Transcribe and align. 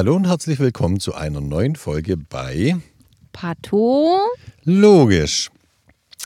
Hallo 0.00 0.16
und 0.16 0.26
herzlich 0.26 0.58
willkommen 0.58 0.98
zu 0.98 1.14
einer 1.14 1.42
neuen 1.42 1.76
Folge 1.76 2.16
bei 2.16 2.74
Pato. 3.34 4.18
Logisch. 4.64 5.50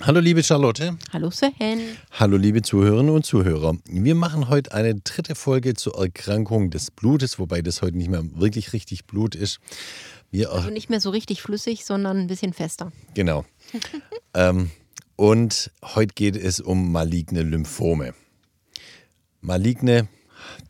Hallo 0.01 0.21
liebe 0.21 0.45
Charlotte. 0.45 0.97
Hallo 1.13 1.33
Sven. 1.33 1.81
Hallo 2.13 2.37
liebe 2.37 2.63
Zuhörerinnen 2.63 3.13
und 3.13 3.27
Zuhörer. 3.27 3.77
Wir 3.87 4.15
machen 4.15 4.49
heute 4.49 4.73
eine 4.73 4.95
dritte 4.95 5.35
Folge 5.35 5.75
zur 5.75 5.99
Erkrankung 5.99 6.71
des 6.71 6.93
Blutes, 6.93 7.41
wobei 7.41 7.63
das 7.63 7.83
heute 7.83 7.97
nicht 7.97 8.09
mehr 8.09 8.23
wirklich 8.37 8.73
richtig 8.73 9.07
Blut 9.07 9.35
ist. 9.35 9.59
Wir 10.31 10.53
also 10.53 10.71
nicht 10.71 10.89
mehr 10.89 11.01
so 11.01 11.11
richtig 11.11 11.43
flüssig, 11.43 11.85
sondern 11.85 12.19
ein 12.19 12.27
bisschen 12.29 12.53
fester. 12.53 12.93
Genau. 13.15 13.45
ähm, 14.35 14.71
und 15.17 15.73
heute 15.83 16.15
geht 16.15 16.37
es 16.37 16.61
um 16.61 16.93
maligne 16.93 17.43
Lymphome. 17.43 18.15
Maligne, 19.41 20.07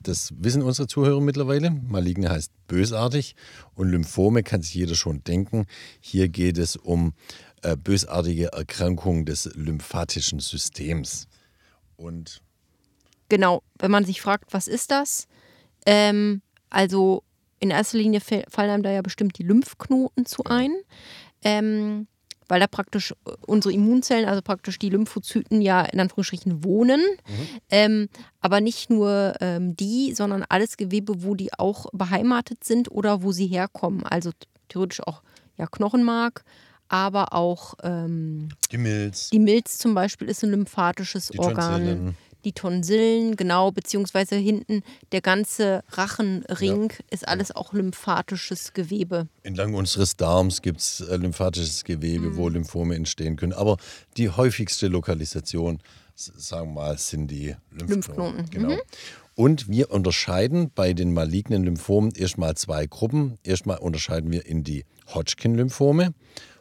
das 0.02 0.32
wissen 0.36 0.62
unsere 0.62 0.88
Zuhörer 0.88 1.20
mittlerweile. 1.20 1.70
Maligne 1.70 2.30
heißt 2.30 2.52
bösartig 2.66 3.36
und 3.75 3.89
Lymphome 3.89 4.43
kann 4.43 4.62
sich 4.62 4.75
jeder 4.75 4.94
schon 4.94 5.22
denken. 5.25 5.66
Hier 6.00 6.29
geht 6.29 6.58
es 6.58 6.76
um 6.76 7.14
äh, 7.62 7.76
bösartige 7.76 8.52
Erkrankungen 8.52 9.25
des 9.25 9.50
lymphatischen 9.54 10.40
Systems. 10.40 11.29
Und 11.96 12.43
genau, 13.29 13.63
wenn 13.79 13.90
man 13.90 14.04
sich 14.04 14.21
fragt, 14.21 14.52
was 14.52 14.68
ist 14.68 14.90
das? 14.90 15.26
Ähm, 15.86 16.43
also 16.71 17.22
in 17.61 17.71
erster 17.71 17.99
Linie 17.99 18.21
fallen 18.21 18.71
einem 18.71 18.82
da 18.82 18.91
ja 18.91 19.02
bestimmt 19.02 19.38
die 19.38 19.43
Lymphknoten 19.43 20.27
zu 20.27 20.44
ein. 20.44 20.75
Ähm, 21.43 22.07
weil 22.48 22.61
da 22.61 22.66
praktisch 22.66 23.12
äh, 23.26 23.32
unsere 23.46 23.72
Immunzellen, 23.72 24.29
also 24.29 24.43
praktisch 24.43 24.79
die 24.79 24.90
Lymphozyten 24.90 25.61
ja 25.61 25.82
in 25.82 26.00
Anführungsstrichen 26.00 26.64
wohnen. 26.64 27.00
Mhm. 27.00 27.48
Ähm, 27.71 28.08
aber 28.40 28.61
nicht 28.61 28.90
nur 28.90 29.35
ähm, 29.40 29.76
die, 29.76 30.14
sondern 30.14 30.44
alles 30.49 30.76
Gewebe, 30.76 31.22
wo 31.22 31.35
die 31.35 31.52
auch 31.54 31.86
beheimatet 31.93 32.64
sind 32.64 32.91
oder 32.91 33.22
wo 33.22 33.33
sie 33.33 33.47
herkommen. 33.47 34.05
Also 34.05 34.30
theoretisch 34.69 35.00
auch 35.06 35.22
ja, 35.56 35.66
Knochenmark, 35.66 36.44
aber 36.88 37.32
auch 37.32 37.74
ähm, 37.82 38.48
die 38.70 38.78
Milz. 38.78 39.30
Die 39.30 39.38
Milz 39.38 39.78
zum 39.78 39.94
Beispiel 39.94 40.28
ist 40.28 40.42
ein 40.42 40.50
lymphatisches 40.50 41.28
die 41.28 41.38
Organ. 41.38 42.16
Die 42.45 42.53
Tonsillen, 42.53 43.37
genau, 43.37 43.70
beziehungsweise 43.70 44.37
hinten 44.37 44.83
der 45.12 45.20
ganze 45.20 45.83
Rachenring 45.91 46.91
ja. 46.91 46.97
ist 47.11 47.27
alles 47.27 47.55
auch 47.55 47.73
lymphatisches 47.73 48.73
Gewebe. 48.75 49.28
Entlang 49.42 49.75
unseres 49.75 50.17
Darms 50.17 50.61
gibt 50.62 50.81
es 50.81 51.00
äh, 51.00 51.17
lymphatisches 51.17 51.84
Gewebe, 51.84 52.31
mhm. 52.31 52.37
wo 52.37 52.48
Lymphome 52.48 52.95
entstehen 52.95 53.37
können. 53.37 53.53
Aber 53.53 53.78
die 54.17 54.28
häufigste 54.28 54.89
Lokalisation, 54.89 55.81
sagen 56.15 56.70
wir 56.70 56.83
mal, 56.83 56.98
sind 56.98 57.28
die 57.28 57.56
Lymphknoten. 57.70 58.37
Lymphknoten. 58.37 58.50
Genau. 58.50 58.75
Mhm. 58.75 58.81
Und 59.37 59.69
wir 59.69 59.91
unterscheiden 59.91 60.70
bei 60.75 60.92
den 60.92 61.12
malignen 61.12 61.65
Lymphomen 61.65 62.12
erstmal 62.12 62.55
zwei 62.56 62.87
Gruppen. 62.87 63.39
Erstmal 63.42 63.78
unterscheiden 63.78 64.31
wir 64.31 64.47
in 64.47 64.62
die 64.62 64.84
Hodgkin-Lymphome 65.12 66.15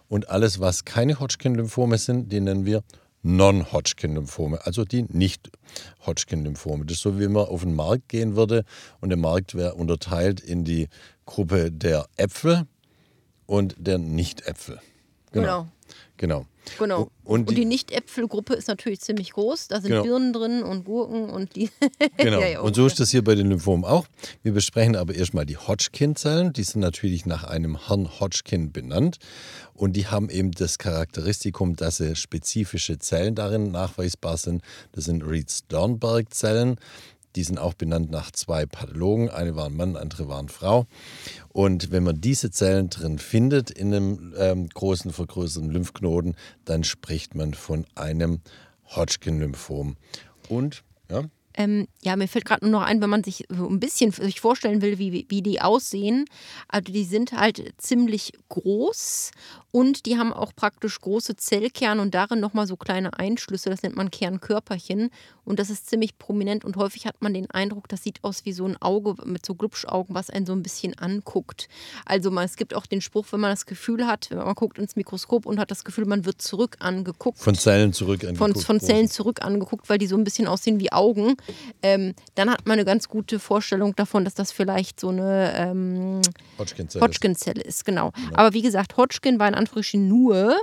und 0.07 0.29
alles, 0.29 0.59
was 0.59 0.85
keine 0.85 1.19
Hodgkin-Lymphome 1.19 1.97
sind, 1.97 2.31
die 2.31 2.39
nennen 2.39 2.65
wir 2.65 2.83
Non-Hodgkin-Lymphome, 3.23 4.65
also 4.65 4.85
die 4.85 5.03
Nicht-Hodgkin-Lymphome. 5.03 6.85
Das 6.85 6.97
ist 6.97 7.03
so, 7.03 7.19
wie 7.19 7.27
man 7.27 7.47
auf 7.47 7.61
den 7.61 7.73
Markt 7.73 8.09
gehen 8.09 8.35
würde 8.35 8.65
und 8.99 9.09
der 9.09 9.17
Markt 9.17 9.55
wäre 9.55 9.75
unterteilt 9.75 10.39
in 10.41 10.63
die 10.63 10.89
Gruppe 11.25 11.71
der 11.71 12.07
Äpfel 12.17 12.67
und 13.45 13.75
der 13.77 13.97
Nicht-Äpfel. 13.97 14.79
Genau. 15.31 15.43
genau. 15.43 15.67
Genau. 16.17 16.45
Genau. 16.79 17.09
Und, 17.23 17.41
und 17.41 17.49
die, 17.51 17.55
die 17.55 17.65
Nicht-Äpfelgruppe 17.65 18.53
ist 18.53 18.67
natürlich 18.67 19.01
ziemlich 19.01 19.31
groß. 19.31 19.67
Da 19.67 19.81
sind 19.81 19.91
genau. 19.91 20.03
Birnen 20.03 20.33
drin 20.33 20.63
und 20.63 20.85
Gurken 20.85 21.29
und 21.29 21.55
die. 21.55 21.69
genau. 22.17 22.39
ja, 22.39 22.47
ja, 22.47 22.59
okay. 22.59 22.67
Und 22.67 22.75
so 22.75 22.85
ist 22.85 22.99
das 22.99 23.11
hier 23.11 23.23
bei 23.23 23.35
den 23.35 23.47
Lymphomen 23.49 23.85
auch. 23.85 24.05
Wir 24.41 24.51
besprechen 24.51 24.95
aber 24.95 25.13
erstmal 25.15 25.45
die 25.45 25.57
Hodgkin-Zellen. 25.57 26.53
Die 26.53 26.63
sind 26.63 26.81
natürlich 26.81 27.25
nach 27.25 27.43
einem 27.43 27.87
Herrn 27.87 28.19
Hodgkin 28.19 28.71
benannt. 28.71 29.17
Und 29.73 29.93
die 29.93 30.07
haben 30.07 30.29
eben 30.29 30.51
das 30.51 30.77
Charakteristikum, 30.77 31.75
dass 31.75 31.97
sie 31.97 32.15
spezifische 32.15 32.99
Zellen 32.99 33.35
darin 33.35 33.71
nachweisbar 33.71 34.37
sind. 34.37 34.61
Das 34.91 35.05
sind 35.05 35.23
Reed-Sternberg-Zellen. 35.23 36.77
Die 37.35 37.43
sind 37.43 37.57
auch 37.57 37.73
benannt 37.73 38.11
nach 38.11 38.31
zwei 38.31 38.65
Pathologen. 38.65 39.29
Eine 39.29 39.55
war 39.55 39.65
ein 39.65 39.75
Mann, 39.75 39.95
andere 39.95 40.27
war 40.27 40.39
eine 40.39 40.49
Frau. 40.49 40.85
Und 41.49 41.91
wenn 41.91 42.03
man 42.03 42.21
diese 42.21 42.51
Zellen 42.51 42.89
drin 42.89 43.19
findet 43.19 43.71
in 43.71 43.93
einem 43.93 44.33
ähm, 44.37 44.69
großen 44.69 45.11
vergrößerten 45.11 45.69
Lymphknoten, 45.69 46.35
dann 46.65 46.83
spricht 46.83 47.35
man 47.35 47.53
von 47.53 47.85
einem 47.95 48.41
Hodgkin-Lymphom. 48.95 49.97
Und 50.49 50.83
ja. 51.09 51.23
Ähm, 51.55 51.87
ja, 52.01 52.15
mir 52.15 52.27
fällt 52.27 52.45
gerade 52.45 52.65
nur 52.65 52.79
noch 52.79 52.87
ein, 52.87 52.99
wenn 53.01 53.09
man 53.09 53.23
sich 53.23 53.45
so 53.47 53.69
ein 53.69 53.79
bisschen 53.79 54.11
sich 54.11 54.41
vorstellen 54.41 54.81
will, 54.81 54.97
wie, 54.97 55.27
wie 55.29 55.41
die 55.41 55.61
aussehen. 55.61 56.25
Also 56.67 56.91
die 56.91 57.03
sind 57.03 57.33
halt 57.33 57.73
ziemlich 57.77 58.33
groß 58.49 59.31
und 59.75 60.05
die 60.05 60.17
haben 60.17 60.31
auch 60.31 60.55
praktisch 60.55 61.01
große 61.01 61.35
Zellkerne 61.35 62.01
und 62.01 62.13
darin 62.13 62.39
nochmal 62.39 62.67
so 62.67 62.77
kleine 62.77 63.17
Einschlüsse, 63.17 63.69
das 63.69 63.81
nennt 63.83 63.95
man 63.95 64.11
Kernkörperchen. 64.11 65.09
Und 65.45 65.59
das 65.59 65.69
ist 65.69 65.89
ziemlich 65.89 66.17
prominent 66.17 66.63
und 66.63 66.77
häufig 66.77 67.05
hat 67.05 67.21
man 67.21 67.33
den 67.33 67.51
Eindruck, 67.51 67.89
das 67.89 68.03
sieht 68.03 68.23
aus 68.23 68.45
wie 68.45 68.53
so 68.53 68.65
ein 68.65 68.81
Auge 68.81 69.15
mit 69.25 69.45
so 69.45 69.55
Glubschaugen, 69.55 70.15
was 70.15 70.29
einen 70.29 70.45
so 70.45 70.53
ein 70.53 70.63
bisschen 70.63 70.97
anguckt. 70.97 71.67
Also 72.05 72.31
man, 72.31 72.45
es 72.45 72.55
gibt 72.55 72.73
auch 72.73 72.85
den 72.85 73.01
Spruch, 73.01 73.25
wenn 73.31 73.41
man 73.41 73.51
das 73.51 73.65
Gefühl 73.65 74.07
hat, 74.07 74.29
wenn 74.29 74.37
man 74.37 74.55
guckt 74.55 74.77
ins 74.77 74.95
Mikroskop 74.95 75.45
und 75.45 75.59
hat 75.59 75.69
das 75.69 75.83
Gefühl, 75.83 76.05
man 76.05 76.25
wird 76.25 76.41
zurück 76.41 76.77
angeguckt. 76.79 77.39
Von 77.39 77.55
Zellen 77.55 77.91
zurück 77.91 78.23
angeguckt. 78.23 78.53
Von, 78.53 78.63
von 78.63 78.79
Zellen 78.79 79.09
zurück 79.09 79.41
angeguckt, 79.41 79.89
weil 79.89 79.97
die 79.97 80.07
so 80.07 80.15
ein 80.15 80.23
bisschen 80.23 80.47
aussehen 80.47 80.79
wie 80.79 80.93
Augen 80.93 81.35
ähm, 81.81 82.13
dann 82.35 82.49
hat 82.49 82.65
man 82.65 82.73
eine 82.73 82.85
ganz 82.85 83.07
gute 83.07 83.39
Vorstellung 83.39 83.95
davon, 83.95 84.23
dass 84.23 84.33
das 84.33 84.51
vielleicht 84.51 84.99
so 84.99 85.09
eine 85.09 85.53
ähm, 85.55 86.21
Hodgkin-Zelle 86.57 87.03
Hodgkin 87.03 87.31
ist. 87.33 87.47
ist. 87.47 87.85
Genau. 87.85 88.11
Ja. 88.15 88.37
Aber 88.37 88.53
wie 88.53 88.61
gesagt, 88.61 88.97
Hodgkin 88.97 89.39
war 89.39 89.47
in 89.47 89.55
Anführungsstrichen 89.63 90.07
nur 90.07 90.55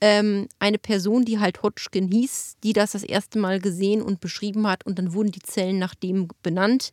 ähm, 0.00 0.48
eine 0.58 0.78
Person, 0.78 1.24
die 1.24 1.38
halt 1.38 1.62
Hodgkin 1.62 2.08
hieß, 2.08 2.56
die 2.62 2.72
das 2.72 2.92
das 2.92 3.02
erste 3.02 3.38
Mal 3.38 3.60
gesehen 3.60 4.02
und 4.02 4.20
beschrieben 4.20 4.66
hat 4.66 4.86
und 4.86 4.98
dann 4.98 5.12
wurden 5.12 5.30
die 5.30 5.42
Zellen 5.42 5.78
nach 5.78 5.94
dem 5.94 6.28
benannt 6.42 6.90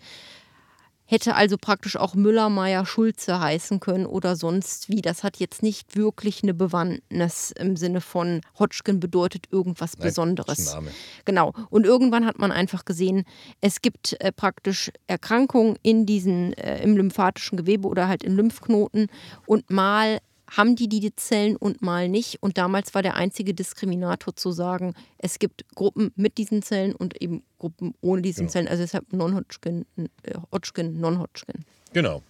hätte 1.11 1.35
also 1.35 1.57
praktisch 1.57 1.97
auch 1.97 2.16
Müller, 2.16 2.49
Meyer, 2.49 2.85
Schulze 2.85 3.41
heißen 3.41 3.81
können 3.81 4.05
oder 4.05 4.38
sonst 4.38 4.88
wie. 4.88 5.01
Das 5.01 5.23
hat 5.23 5.38
jetzt 5.38 5.61
nicht 5.61 5.97
wirklich 5.97 6.41
eine 6.41 6.53
Bewandtnis 6.53 7.51
im 7.51 7.75
Sinne 7.75 7.99
von 7.99 8.39
Hodgkin 8.57 9.01
bedeutet 9.01 9.47
irgendwas 9.51 9.97
Nein, 9.97 10.07
Besonderes. 10.07 10.78
Genau. 11.25 11.53
Und 11.69 11.85
irgendwann 11.85 12.25
hat 12.25 12.39
man 12.39 12.53
einfach 12.53 12.85
gesehen, 12.85 13.25
es 13.59 13.81
gibt 13.81 14.16
äh, 14.22 14.31
praktisch 14.31 14.89
Erkrankungen 15.07 15.78
in 15.83 16.05
diesen, 16.05 16.53
äh, 16.53 16.81
im 16.81 16.95
lymphatischen 16.95 17.57
Gewebe 17.57 17.89
oder 17.89 18.07
halt 18.07 18.23
in 18.23 18.38
Lymphknoten 18.38 19.07
und 19.45 19.69
mal 19.69 20.19
haben 20.51 20.75
die 20.75 20.89
die 20.89 21.16
Zellen 21.16 21.56
und 21.56 21.81
mal 21.81 22.09
nicht. 22.09 22.44
Und 22.44 22.57
damals 22.57 22.94
war 22.94 23.01
der 23.01 23.16
einzige 23.16 23.53
Diskriminator 23.53 24.35
zu 24.35 24.51
sagen, 24.51 24.94
es 25.17 25.39
gibt 25.39 25.66
Gruppen 25.75 26.12
mit 26.16 26.38
diesen 26.38 26.62
Zellen 26.62 26.94
und 26.94 27.22
eben 27.22 27.44
Gruppen 27.57 27.95
ohne 28.01 28.22
diesen 28.22 28.41
genau. 28.41 28.51
Zellen. 28.51 28.67
Also 28.67 28.84
deshalb 28.84 29.13
Non-Hodgkin, 29.13 29.85
äh, 29.95 30.34
Hodgkin, 30.51 31.00
Non-Hodgkin. 31.00 31.66
Genau. 31.94 32.22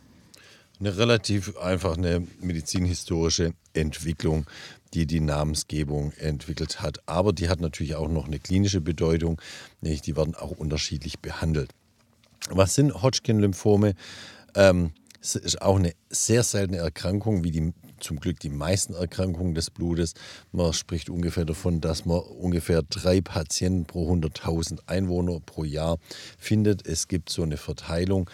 Eine 0.79 0.97
relativ 0.97 1.57
einfach 1.57 1.97
eine 1.97 2.25
medizinhistorische 2.39 3.53
Entwicklung, 3.73 4.45
die 4.93 5.07
die 5.07 5.19
Namensgebung 5.19 6.11
entwickelt 6.13 6.81
hat. 6.81 7.07
Aber 7.07 7.33
die 7.33 7.49
hat 7.49 7.59
natürlich 7.59 7.95
auch 7.95 8.09
noch 8.09 8.27
eine 8.27 8.39
klinische 8.39 8.81
Bedeutung. 8.81 9.41
Die 9.81 10.15
werden 10.15 10.35
auch 10.35 10.51
unterschiedlich 10.51 11.19
behandelt. 11.19 11.71
Was 12.49 12.75
sind 12.75 13.01
Hodgkin-Lymphome? 13.01 13.93
Ähm, 14.55 14.91
es 15.21 15.35
ist 15.35 15.61
auch 15.61 15.77
eine 15.77 15.93
sehr 16.09 16.43
seltene 16.43 16.77
Erkrankung, 16.77 17.43
wie 17.43 17.51
die 17.51 17.73
zum 18.01 18.19
Glück 18.19 18.39
die 18.39 18.49
meisten 18.49 18.93
Erkrankungen 18.93 19.55
des 19.55 19.69
Blutes. 19.69 20.13
Man 20.51 20.73
spricht 20.73 21.09
ungefähr 21.09 21.45
davon, 21.45 21.81
dass 21.81 22.05
man 22.05 22.19
ungefähr 22.19 22.81
drei 22.83 23.21
Patienten 23.21 23.85
pro 23.85 24.11
100.000 24.11 24.79
Einwohner 24.87 25.39
pro 25.39 25.63
Jahr 25.63 25.97
findet. 26.37 26.85
Es 26.85 27.07
gibt 27.07 27.29
so 27.29 27.43
eine 27.43 27.57
Verteilung. 27.57 28.29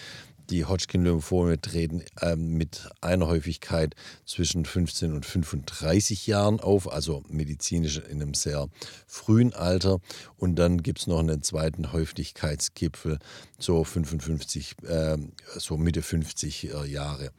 Die 0.50 0.64
Hodgkin-Lymphome 0.64 1.60
treten 1.60 2.04
ähm, 2.22 2.54
mit 2.54 2.88
einer 3.02 3.28
Häufigkeit 3.28 3.96
zwischen 4.26 4.64
15 4.64 5.14
und 5.14 5.26
35 5.26 6.26
Jahren 6.26 6.62
auf, 6.62 6.90
also 6.90 7.22
medizinisch 7.28 7.98
in 7.98 8.22
einem 8.22 8.34
sehr 8.34 8.70
frühen 9.08 9.54
Alter. 9.54 10.00
Und 10.38 10.56
dann 10.56 10.82
gibt 10.84 11.00
es 11.00 11.08
noch 11.08 11.20
einen 11.20 11.44
zweiten 11.44 11.92
Häufigkeitsgipfel, 11.92 13.20
so 13.60 13.84
55, 13.84 14.76
äh, 14.84 15.18
so 15.58 15.76
Mitte 15.76 16.02
50 16.02 16.72
äh, 16.72 16.86
Jahre. 16.86 17.32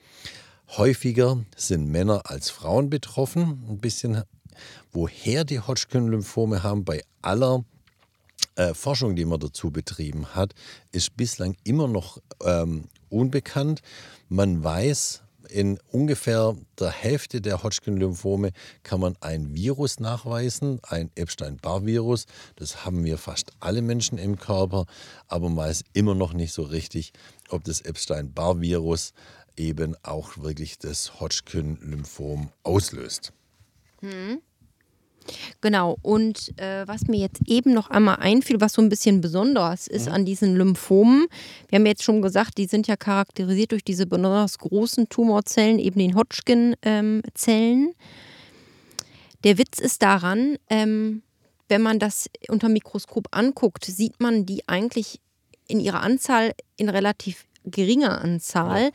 Häufiger 0.77 1.45
sind 1.57 1.89
Männer 1.89 2.23
als 2.25 2.51
Frauen 2.51 2.91
betroffen. 2.91 3.65
Ein 3.69 3.79
bisschen, 3.79 4.23
woher 4.93 5.45
die 5.45 5.61
Hodgkin-Lymphome 5.61 6.63
haben, 6.63 6.85
bei 6.85 7.03
aller 7.23 7.65
äh, 8.57 8.75
Forschung, 8.75 9.17
die 9.17 9.25
man 9.25 9.41
dazu 9.41 9.71
betrieben 9.71 10.35
hat, 10.35 10.55
ist 10.93 11.17
bislang 11.17 11.57
immer 11.65 11.89
noch 11.89 12.19
ähm, 12.45 12.85
unbekannt. 13.09 13.81
Man 14.29 14.63
weiß, 14.63 15.23
in 15.49 15.79
ungefähr 15.91 16.55
der 16.79 16.91
Hälfte 16.91 17.41
der 17.41 17.63
Hodgkin-Lymphome 17.63 18.51
kann 18.83 19.01
man 19.01 19.17
ein 19.21 19.55
Virus 19.55 19.99
nachweisen, 19.99 20.81
ein 20.83 21.11
Epstein-Barr-Virus. 21.15 22.27
Das 22.57 22.85
haben 22.85 23.05
wir 23.05 23.17
fast 23.17 23.53
alle 23.61 23.81
Menschen 23.81 24.19
im 24.19 24.39
Körper, 24.39 24.85
aber 25.27 25.49
man 25.49 25.57
weiß 25.57 25.85
immer 25.95 26.15
noch 26.15 26.35
nicht 26.35 26.53
so 26.53 26.63
richtig, 26.63 27.13
ob 27.49 27.65
das 27.65 27.81
Epstein-Barr-Virus 27.81 29.15
eben 29.59 29.97
auch 30.03 30.39
wirklich 30.39 30.79
das 30.79 31.21
Hodgkin-Lymphom 31.21 32.51
auslöst. 32.63 33.33
Hm. 34.01 34.41
Genau, 35.61 35.99
und 36.03 36.59
äh, 36.59 36.87
was 36.87 37.03
mir 37.03 37.19
jetzt 37.19 37.43
eben 37.47 37.75
noch 37.75 37.91
einmal 37.91 38.17
einfiel, 38.17 38.61
was 38.61 38.73
so 38.73 38.83
ein 38.83 38.89
bisschen 38.89 39.21
besonders 39.21 39.87
ist 39.87 40.07
mhm. 40.07 40.13
an 40.13 40.25
diesen 40.25 40.57
Lymphomen, 40.57 41.27
wir 41.69 41.79
haben 41.79 41.87
jetzt 41.87 42.03
schon 42.03 42.23
gesagt, 42.23 42.57
die 42.57 42.67
sind 42.67 42.87
ja 42.87 42.97
charakterisiert 42.97 43.73
durch 43.73 43.85
diese 43.85 44.07
besonders 44.07 44.59
großen 44.59 45.09
Tumorzellen, 45.09 45.79
eben 45.79 45.99
den 45.99 46.15
Hodgkin-Zellen. 46.15 47.89
Ähm, 47.89 47.95
Der 49.45 49.59
Witz 49.59 49.79
ist 49.81 50.03
daran, 50.03 50.57
ähm, 50.71 51.23
wenn 51.69 51.83
man 51.83 51.99
das 51.99 52.31
unter 52.49 52.71
Mikroskop 52.71 53.29
anguckt, 53.31 53.85
sieht 53.85 54.21
man 54.21 54.47
die 54.47 54.67
eigentlich 54.69 55.21
in 55.67 55.81
ihrer 55.81 56.03
Anzahl 56.03 56.55
in 56.77 56.89
relativ 56.89 57.45
geringer 57.65 58.23
Anzahl. 58.23 58.91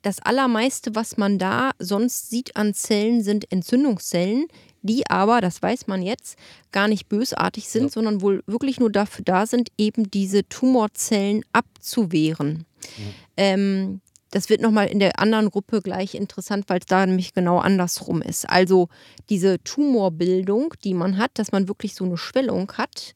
Ja. 0.00 0.10
Das 0.10 0.20
allermeiste, 0.20 0.94
was 0.94 1.16
man 1.16 1.38
da 1.38 1.72
sonst 1.78 2.30
sieht 2.30 2.56
an 2.56 2.74
Zellen, 2.74 3.22
sind 3.22 3.50
Entzündungszellen, 3.52 4.46
die 4.82 5.08
aber, 5.08 5.40
das 5.40 5.60
weiß 5.60 5.86
man 5.86 6.02
jetzt, 6.02 6.38
gar 6.72 6.88
nicht 6.88 7.08
bösartig 7.08 7.68
sind, 7.68 7.84
ja. 7.84 7.88
sondern 7.90 8.22
wohl 8.22 8.42
wirklich 8.46 8.80
nur 8.80 8.90
dafür 8.90 9.24
da 9.24 9.46
sind, 9.46 9.70
eben 9.76 10.10
diese 10.10 10.48
Tumorzellen 10.48 11.44
abzuwehren. 11.52 12.64
Mhm. 12.96 13.14
Ähm, 13.36 14.00
das 14.30 14.48
wird 14.48 14.60
nochmal 14.60 14.86
in 14.86 15.00
der 15.00 15.18
anderen 15.18 15.50
Gruppe 15.50 15.82
gleich 15.82 16.14
interessant, 16.14 16.66
weil 16.68 16.78
es 16.78 16.86
da 16.86 17.04
nämlich 17.04 17.34
genau 17.34 17.58
andersrum 17.58 18.22
ist. 18.22 18.48
Also 18.48 18.88
diese 19.28 19.62
Tumorbildung, 19.62 20.74
die 20.84 20.94
man 20.94 21.18
hat, 21.18 21.32
dass 21.34 21.52
man 21.52 21.68
wirklich 21.68 21.94
so 21.94 22.04
eine 22.04 22.16
Schwellung 22.16 22.72
hat, 22.72 23.14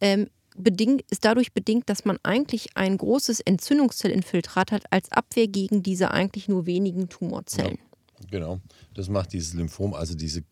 ähm, 0.00 0.28
bedingt, 0.56 1.02
ist 1.10 1.24
dadurch 1.24 1.52
bedingt, 1.52 1.88
dass 1.88 2.04
man 2.04 2.18
eigentlich 2.22 2.76
ein 2.76 2.96
großes 2.96 3.40
Entzündungszellinfiltrat 3.40 4.72
hat 4.72 4.84
als 4.90 5.10
Abwehr 5.12 5.48
gegen 5.48 5.82
diese 5.82 6.10
eigentlich 6.10 6.48
nur 6.48 6.66
wenigen 6.66 7.08
Tumorzellen. 7.08 7.78
Ja, 8.20 8.26
genau. 8.30 8.60
Das 8.94 9.08
macht 9.08 9.32
dieses 9.32 9.52
Lymphom, 9.54 9.92
also 9.92 10.14
diese 10.14 10.42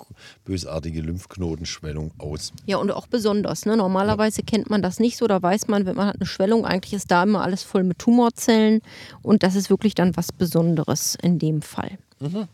bösartige 0.44 1.00
Lymphknotenschwellung 1.00 2.12
aus. 2.18 2.52
Ja, 2.66 2.76
und 2.76 2.90
auch 2.90 3.06
besonders. 3.06 3.64
Ne? 3.64 3.76
Normalerweise 3.76 4.42
ja. 4.42 4.46
kennt 4.46 4.68
man 4.68 4.82
das 4.82 5.00
nicht 5.00 5.16
so. 5.16 5.26
Da 5.26 5.40
weiß 5.40 5.68
man, 5.68 5.86
wenn 5.86 5.96
man 5.96 6.08
hat 6.08 6.16
eine 6.16 6.26
Schwellung, 6.26 6.66
eigentlich 6.66 6.92
ist 6.92 7.10
da 7.10 7.22
immer 7.22 7.42
alles 7.42 7.62
voll 7.62 7.84
mit 7.84 7.98
Tumorzellen. 7.98 8.82
Und 9.22 9.42
das 9.42 9.54
ist 9.54 9.70
wirklich 9.70 9.94
dann 9.94 10.16
was 10.16 10.30
Besonderes 10.30 11.16
in 11.22 11.38
dem 11.38 11.62
Fall. 11.62 11.98
Mhm. 12.20 12.48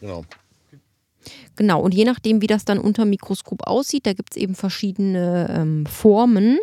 Genau. 0.00 0.24
Genau, 1.56 1.82
und 1.82 1.94
je 1.94 2.04
nachdem, 2.04 2.40
wie 2.40 2.46
das 2.46 2.64
dann 2.64 2.78
unter 2.78 3.04
Mikroskop 3.04 3.66
aussieht, 3.66 4.06
da 4.06 4.12
gibt 4.14 4.34
es 4.34 4.36
eben 4.40 4.54
verschiedene 4.54 5.54
ähm, 5.54 5.86
Formen 5.86 6.58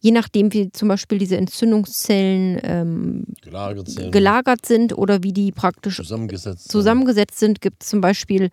je 0.00 0.12
nachdem, 0.12 0.52
wie 0.52 0.70
zum 0.70 0.88
Beispiel 0.88 1.18
diese 1.18 1.36
Entzündungszellen 1.36 2.60
ähm, 2.62 3.24
gelagert, 3.42 3.88
sind. 3.88 4.12
gelagert, 4.12 4.66
sind. 4.66 4.96
oder 4.96 5.22
wie 5.22 5.32
die 5.32 5.52
praktisch 5.52 5.96
zusammengesetzt, 5.96 6.70
zusammengesetzt 6.70 7.38
sind, 7.38 7.60
gibt 7.60 7.82
es 7.82 7.88
zum 7.90 8.00
Beispiel 8.00 8.50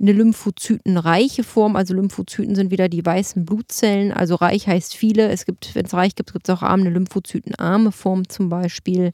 eine 0.00 0.12
lymphozytenreiche 0.12 1.42
Form. 1.42 1.76
Also 1.76 1.94
Lymphozyten 1.94 2.54
sind 2.54 2.70
wieder 2.70 2.88
die 2.88 3.04
weißen 3.04 3.44
Blutzellen. 3.44 4.12
Also 4.12 4.34
reich 4.34 4.66
heißt 4.66 4.94
viele. 4.94 5.30
Es 5.30 5.46
gibt, 5.46 5.74
wenn 5.74 5.86
es 5.86 5.94
reich 5.94 6.14
gibt, 6.14 6.32
gibt 6.32 6.48
es 6.48 6.54
auch 6.54 6.62
arm, 6.62 6.80
eine 6.80 6.90
lymphozytenarme 6.90 7.92
Form 7.92 8.28
zum 8.28 8.48
Beispiel. 8.48 9.12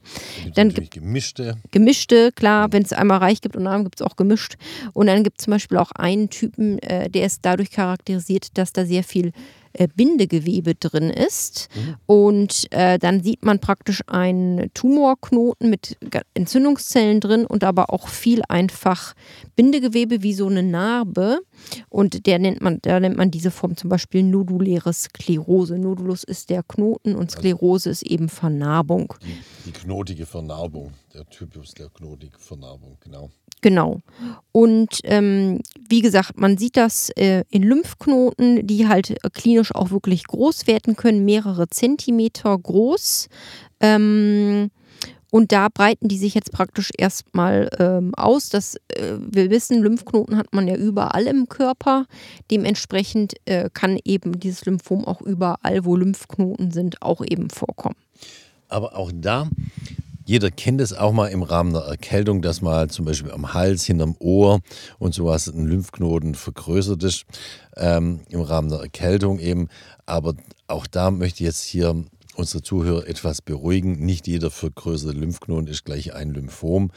Dann 0.55 0.69
gibt 0.69 0.91
gemischte. 0.91 1.55
Gemischte, 1.71 2.31
klar. 2.33 2.71
Wenn 2.71 2.83
es 2.83 2.93
einmal 2.93 3.19
reich 3.19 3.41
gibt 3.41 3.55
und 3.55 3.65
arm, 3.65 3.83
gibt 3.83 4.01
es 4.01 4.05
auch 4.05 4.15
gemischt. 4.15 4.55
Und 4.93 5.07
dann 5.07 5.23
gibt 5.23 5.39
es 5.39 5.45
zum 5.45 5.51
Beispiel 5.51 5.77
auch 5.77 5.91
einen 5.91 6.29
Typen, 6.29 6.79
äh, 6.79 7.09
der 7.09 7.25
ist 7.25 7.39
dadurch 7.43 7.71
charakterisiert, 7.71 8.57
dass 8.57 8.73
da 8.73 8.85
sehr 8.85 9.03
viel 9.03 9.31
äh, 9.73 9.87
Bindegewebe 9.87 10.75
drin 10.75 11.09
ist. 11.09 11.69
Mhm. 11.75 11.95
Und 12.05 12.67
äh, 12.71 12.99
dann 12.99 13.23
sieht 13.23 13.43
man 13.43 13.59
praktisch 13.59 14.01
einen 14.07 14.71
Tumorknoten 14.73 15.69
mit 15.69 15.97
Entzündungszellen 16.33 17.19
drin 17.19 17.45
und 17.45 17.63
aber 17.63 17.91
auch 17.91 18.07
viel 18.07 18.41
einfach 18.47 19.13
Bindegewebe 19.55 20.23
wie 20.23 20.33
so 20.33 20.47
eine 20.47 20.63
Narbe. 20.63 21.39
Und 21.89 22.25
der 22.25 22.39
nennt 22.39 22.61
man, 22.61 22.79
da 22.81 22.99
nennt 22.99 23.17
man 23.17 23.31
diese 23.31 23.51
Form 23.51 23.77
zum 23.77 23.89
Beispiel 23.89 24.23
noduläre 24.23 24.93
Sklerose. 24.93 25.77
Nodulus 25.77 26.23
ist 26.23 26.49
der 26.49 26.63
Knoten 26.63 27.15
und 27.15 27.29
also 27.29 27.39
Sklerose 27.39 27.89
ist 27.89 28.03
eben 28.03 28.29
Vernarbung. 28.29 29.13
Die, 29.23 29.37
die 29.65 29.71
knotige 29.71 30.25
Vernarbung, 30.25 30.93
der 31.13 31.25
Typus 31.25 31.73
der 31.73 31.89
knotigen 31.89 32.39
Vernarbung, 32.39 32.97
genau. 32.99 33.29
Genau. 33.63 34.01
Und 34.51 34.99
ähm, 35.05 35.61
wie 35.89 36.01
gesagt, 36.01 36.37
man 36.37 36.57
sieht 36.57 36.75
das 36.75 37.09
äh, 37.15 37.45
in 37.49 37.63
Lymphknoten, 37.63 38.67
die 38.67 38.89
halt 38.89 39.11
äh, 39.11 39.29
klinisch 39.31 39.73
auch 39.73 39.89
wirklich 39.89 40.27
groß 40.27 40.67
werden 40.67 40.97
können, 40.97 41.23
mehrere 41.23 41.69
Zentimeter 41.69 42.55
groß. 42.55 43.29
Ähm, 43.79 44.69
und 45.31 45.53
da 45.53 45.69
breiten 45.69 46.09
die 46.09 46.17
sich 46.17 46.33
jetzt 46.35 46.51
praktisch 46.51 46.91
erstmal 46.97 47.69
ähm, 47.79 48.13
aus. 48.15 48.49
Das, 48.49 48.75
äh, 48.89 49.13
wir 49.17 49.49
wissen, 49.49 49.81
Lymphknoten 49.81 50.35
hat 50.35 50.53
man 50.53 50.67
ja 50.67 50.75
überall 50.75 51.23
im 51.23 51.47
Körper. 51.47 52.05
Dementsprechend 52.51 53.35
äh, 53.45 53.69
kann 53.73 53.97
eben 54.03 54.41
dieses 54.41 54.65
Lymphom 54.65 55.05
auch 55.05 55.21
überall, 55.21 55.85
wo 55.85 55.95
Lymphknoten 55.95 56.71
sind, 56.71 57.01
auch 57.01 57.21
eben 57.25 57.49
vorkommen. 57.49 57.95
Aber 58.67 58.97
auch 58.97 59.11
da 59.15 59.47
jeder 60.25 60.51
kennt 60.51 60.81
es 60.81 60.93
auch 60.93 61.11
mal 61.11 61.27
im 61.27 61.43
Rahmen 61.43 61.73
der 61.73 61.83
Erkältung, 61.83 62.41
dass 62.41 62.61
mal 62.61 62.89
zum 62.89 63.05
Beispiel 63.05 63.31
am 63.31 63.53
Hals, 63.53 63.83
hinterm 63.83 64.15
Ohr 64.19 64.61
und 64.99 65.13
sowas 65.13 65.47
ein 65.47 65.65
Lymphknoten 65.65 66.35
vergrößert 66.35 67.03
ist 67.03 67.25
ähm, 67.75 68.21
im 68.29 68.41
Rahmen 68.41 68.69
der 68.69 68.79
Erkältung 68.79 69.39
eben. 69.39 69.67
Aber 70.05 70.35
auch 70.67 70.87
da 70.87 71.11
möchte 71.11 71.43
ich 71.43 71.47
jetzt 71.47 71.63
hier 71.63 72.03
unsere 72.35 72.63
Zuhörer 72.63 73.07
etwas 73.07 73.41
beruhigen. 73.41 74.05
Nicht 74.05 74.27
jeder 74.27 74.51
vergrößerte 74.51 75.17
Lymphknoten 75.17 75.67
ist 75.67 75.85
gleich 75.85 76.13
ein 76.13 76.31
Lymphom. 76.31 76.91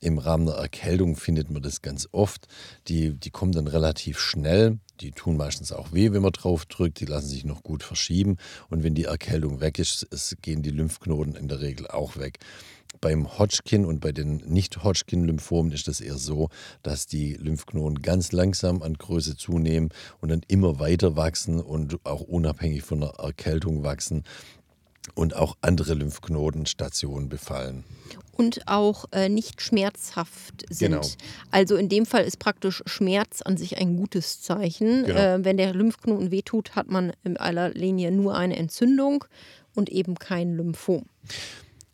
Im 0.00 0.18
Rahmen 0.18 0.46
der 0.46 0.56
Erkältung 0.56 1.14
findet 1.14 1.50
man 1.50 1.62
das 1.62 1.80
ganz 1.80 2.08
oft. 2.10 2.48
Die, 2.88 3.14
die 3.14 3.30
kommen 3.30 3.52
dann 3.52 3.68
relativ 3.68 4.18
schnell. 4.18 4.78
Die 5.02 5.10
tun 5.10 5.36
meistens 5.36 5.72
auch 5.72 5.92
weh, 5.92 6.12
wenn 6.12 6.22
man 6.22 6.30
drauf 6.30 6.64
drückt. 6.64 7.00
Die 7.00 7.06
lassen 7.06 7.26
sich 7.26 7.44
noch 7.44 7.64
gut 7.64 7.82
verschieben. 7.82 8.36
Und 8.70 8.84
wenn 8.84 8.94
die 8.94 9.04
Erkältung 9.04 9.60
weg 9.60 9.80
ist, 9.80 10.06
es 10.10 10.36
gehen 10.42 10.62
die 10.62 10.70
Lymphknoten 10.70 11.34
in 11.34 11.48
der 11.48 11.60
Regel 11.60 11.88
auch 11.88 12.16
weg. 12.16 12.38
Beim 13.00 13.36
Hodgkin 13.36 13.84
und 13.84 14.00
bei 14.00 14.12
den 14.12 14.36
Nicht-Hodgkin-Lymphomen 14.36 15.72
ist 15.72 15.88
das 15.88 16.00
eher 16.00 16.18
so, 16.18 16.50
dass 16.84 17.06
die 17.06 17.34
Lymphknoten 17.34 18.00
ganz 18.02 18.30
langsam 18.30 18.82
an 18.82 18.94
Größe 18.94 19.36
zunehmen 19.36 19.88
und 20.20 20.28
dann 20.28 20.42
immer 20.46 20.78
weiter 20.78 21.16
wachsen 21.16 21.60
und 21.60 22.04
auch 22.04 22.20
unabhängig 22.20 22.82
von 22.82 23.00
der 23.00 23.14
Erkältung 23.18 23.82
wachsen 23.82 24.22
und 25.14 25.34
auch 25.34 25.56
andere 25.62 25.94
Lymphknotenstationen 25.94 27.28
befallen. 27.28 27.82
Und 28.42 28.66
auch 28.66 29.04
äh, 29.12 29.28
nicht 29.28 29.62
schmerzhaft 29.62 30.64
sind. 30.68 30.90
Genau. 30.90 31.06
Also 31.52 31.76
in 31.76 31.88
dem 31.88 32.06
Fall 32.06 32.24
ist 32.24 32.40
praktisch 32.40 32.82
Schmerz 32.86 33.40
an 33.40 33.56
sich 33.56 33.78
ein 33.78 33.96
gutes 33.96 34.42
Zeichen. 34.42 35.04
Genau. 35.04 35.18
Äh, 35.18 35.44
wenn 35.44 35.56
der 35.56 35.72
Lymphknoten 35.72 36.32
wehtut, 36.32 36.74
hat 36.74 36.90
man 36.90 37.12
in 37.22 37.36
aller 37.36 37.70
Linie 37.70 38.10
nur 38.10 38.34
eine 38.36 38.56
Entzündung 38.56 39.24
und 39.74 39.90
eben 39.90 40.16
kein 40.16 40.56
Lymphom. 40.56 41.04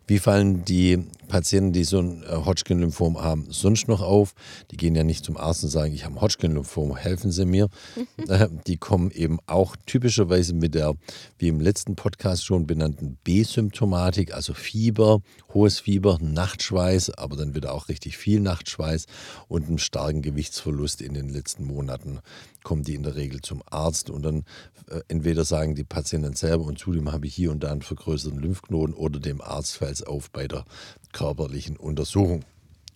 Wie 0.07 0.19
fallen 0.19 0.65
die 0.65 1.05
Patienten, 1.29 1.73
die 1.73 1.85
so 1.85 2.01
ein 2.01 2.23
äh, 2.23 2.37
Hodgkin-Lymphom 2.45 3.21
haben, 3.21 3.47
sonst 3.51 3.87
noch 3.89 4.01
auf? 4.01 4.35
Die 4.71 4.77
gehen 4.77 4.95
ja 4.95 5.05
nicht 5.05 5.25
zum 5.25 5.37
Arzt 5.37 5.63
und 5.63 5.71
sagen, 5.71 5.93
ich 5.95 6.05
habe 6.05 6.17
ein 6.17 6.21
Hodgkin-Lymphom, 6.21 6.97
helfen 6.97 7.31
Sie 7.31 7.45
mir. 7.45 7.69
Äh, 8.29 8.49
die 8.67 8.77
kommen 8.77 9.11
eben 9.11 9.39
auch 9.47 9.77
typischerweise 9.87 10.53
mit 10.53 10.75
der, 10.75 10.95
wie 11.39 11.49
im 11.49 11.61
letzten 11.61 11.95
Podcast 11.97 12.45
schon 12.45 12.67
benannten 12.67 13.17
B-Symptomatik, 13.25 14.35
also 14.35 14.55
Fieber, 14.55 15.21
hohes 15.55 15.81
Fieber, 15.81 16.19
Nachtschweiß, 16.21 17.11
aber 17.11 17.37
dann 17.37 17.55
wieder 17.55 17.73
auch 17.73 17.89
richtig 17.89 18.19
viel 18.19 18.41
Nachtschweiß 18.41 19.07
und 19.47 19.69
einen 19.69 19.79
starken 19.79 20.21
Gewichtsverlust 20.21 21.01
in 21.01 21.15
den 21.15 21.29
letzten 21.29 21.65
Monaten 21.65 22.21
kommen 22.69 22.83
die 22.83 22.95
in 22.95 23.03
der 23.03 23.17
Regel 23.17 23.41
zum 23.41 23.63
Arzt 23.65 24.11
und 24.11 24.23
dann 24.23 24.45
äh, 24.91 25.01
entweder 25.09 25.47
sagen 25.47 25.75
die 25.75 25.85
Patienten 25.85 26.35
selber 26.35 26.65
und 26.65 26.79
zudem 26.79 27.11
habe 27.11 27.27
ich 27.27 27.35
hier 27.35 27.51
und 27.51 27.63
da 27.63 27.73
einen 27.73 27.81
vergrößerten 27.81 28.39
Lymphknoten 28.39 28.95
oder 28.95 29.21
dem 29.21 29.41
Arzt 29.41 29.77
fällt 29.77 29.95
es 29.95 30.03
auf 30.03 30.31
bei 30.31 30.47
der 30.47 30.67
körperlichen 31.13 31.77
Untersuchung. 31.77 32.45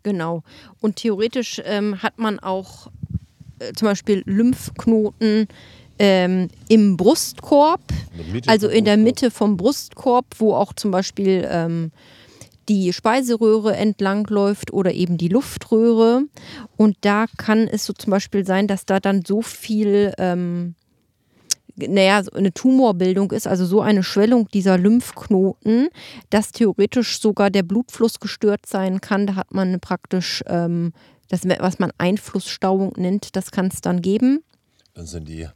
Genau. 0.02 0.42
Und 0.80 0.96
theoretisch 0.96 1.60
ähm, 1.64 2.02
hat 2.02 2.18
man 2.18 2.38
auch 2.40 2.88
äh, 3.58 3.72
zum 3.72 3.86
Beispiel 3.86 4.22
Lymphknoten 4.26 5.48
ähm, 5.98 6.48
im 6.68 6.96
Brustkorb, 6.96 7.80
in 8.16 8.42
also 8.48 8.68
in 8.68 8.84
der 8.84 8.96
Mitte 8.96 9.30
vom 9.30 9.56
Brustkorb, 9.56 10.26
wo 10.38 10.54
auch 10.54 10.72
zum 10.72 10.90
Beispiel 10.90 11.46
ähm, 11.48 11.92
die 12.68 12.92
Speiseröhre 12.92 13.76
entlangläuft 13.76 14.72
oder 14.72 14.92
eben 14.92 15.18
die 15.18 15.28
Luftröhre. 15.28 16.24
Und 16.76 16.96
da 17.02 17.26
kann 17.36 17.68
es 17.68 17.84
so 17.84 17.92
zum 17.92 18.10
Beispiel 18.10 18.46
sein, 18.46 18.66
dass 18.66 18.86
da 18.86 19.00
dann 19.00 19.24
so 19.24 19.42
viel, 19.42 20.12
ähm, 20.18 20.74
naja, 21.76 22.22
eine 22.34 22.52
Tumorbildung 22.52 23.32
ist, 23.32 23.46
also 23.46 23.64
so 23.64 23.80
eine 23.80 24.02
Schwellung 24.02 24.48
dieser 24.48 24.78
Lymphknoten, 24.78 25.88
dass 26.30 26.52
theoretisch 26.52 27.20
sogar 27.20 27.50
der 27.50 27.62
Blutfluss 27.62 28.20
gestört 28.20 28.66
sein 28.66 29.00
kann. 29.00 29.26
Da 29.26 29.34
hat 29.34 29.54
man 29.54 29.80
praktisch 29.80 30.42
ähm, 30.46 30.92
das, 31.28 31.42
was 31.44 31.78
man 31.78 31.92
Einflussstauung 31.98 32.92
nennt, 32.96 33.36
das 33.36 33.50
kann 33.50 33.66
es 33.66 33.80
dann 33.80 34.02
geben. 34.02 34.42
Dann 34.94 35.06
sind 35.06 35.26
die. 35.26 35.48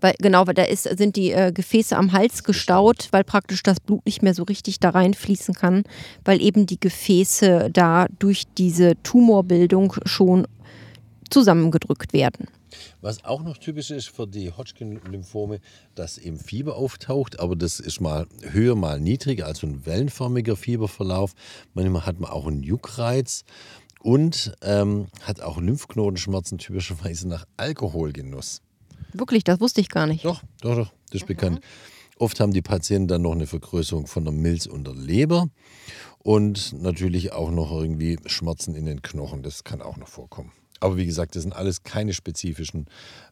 Weil, 0.00 0.14
genau, 0.18 0.46
weil 0.48 0.54
da 0.54 0.64
ist, 0.64 0.82
sind 0.98 1.14
die 1.14 1.30
äh, 1.30 1.52
Gefäße 1.52 1.96
am 1.96 2.12
Hals 2.12 2.42
gestaut, 2.42 3.08
weil 3.12 3.22
praktisch 3.22 3.62
das 3.62 3.78
Blut 3.78 4.04
nicht 4.04 4.22
mehr 4.22 4.34
so 4.34 4.42
richtig 4.42 4.80
da 4.80 4.90
reinfließen 4.90 5.54
kann, 5.54 5.84
weil 6.24 6.42
eben 6.42 6.66
die 6.66 6.80
Gefäße 6.80 7.70
da 7.72 8.06
durch 8.18 8.44
diese 8.58 9.00
Tumorbildung 9.04 9.94
schon 10.04 10.48
zusammengedrückt 11.30 12.12
werden. 12.12 12.48
Was 13.00 13.24
auch 13.24 13.42
noch 13.42 13.58
typisch 13.58 13.90
ist 13.90 14.08
für 14.08 14.26
die 14.26 14.52
Hodgkin-Lymphome, 14.52 15.60
dass 15.94 16.18
eben 16.18 16.38
Fieber 16.38 16.76
auftaucht, 16.76 17.40
aber 17.40 17.56
das 17.56 17.80
ist 17.80 18.00
mal 18.00 18.26
höher, 18.40 18.74
mal 18.74 19.00
niedriger, 19.00 19.46
also 19.46 19.66
ein 19.66 19.86
wellenförmiger 19.86 20.56
Fieberverlauf. 20.56 21.32
Manchmal 21.74 22.06
hat 22.06 22.20
man 22.20 22.30
auch 22.30 22.46
einen 22.46 22.62
Juckreiz 22.62 23.44
und 24.00 24.52
ähm, 24.62 25.08
hat 25.22 25.40
auch 25.40 25.58
Lymphknotenschmerzen 25.58 26.58
typischerweise 26.58 27.28
nach 27.28 27.46
Alkoholgenuss. 27.56 28.60
Wirklich, 29.12 29.44
das 29.44 29.60
wusste 29.60 29.80
ich 29.80 29.88
gar 29.88 30.06
nicht. 30.06 30.24
Doch, 30.24 30.42
doch, 30.60 30.76
doch, 30.76 30.92
das 31.06 31.16
ist 31.16 31.22
mhm. 31.22 31.26
bekannt. 31.26 31.60
Oft 32.18 32.40
haben 32.40 32.52
die 32.52 32.62
Patienten 32.62 33.08
dann 33.08 33.22
noch 33.22 33.32
eine 33.32 33.46
Vergrößerung 33.46 34.06
von 34.06 34.24
der 34.24 34.32
Milz 34.32 34.66
und 34.66 34.86
der 34.86 34.94
Leber 34.94 35.48
und 36.18 36.72
natürlich 36.80 37.32
auch 37.32 37.50
noch 37.50 37.72
irgendwie 37.72 38.18
Schmerzen 38.26 38.74
in 38.74 38.86
den 38.86 39.02
Knochen. 39.02 39.42
Das 39.42 39.64
kann 39.64 39.82
auch 39.82 39.96
noch 39.96 40.08
vorkommen. 40.08 40.52
Aber 40.82 40.96
wie 40.96 41.06
gesagt, 41.06 41.36
das 41.36 41.44
sind 41.44 41.54
alles 41.54 41.84
keine 41.84 42.12
spezifischen 42.12 42.86